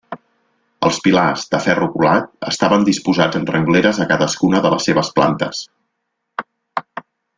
[0.87, 5.61] Els pilars, de ferro colat, estaven disposats en rengleres a cadascuna de les seves plantes.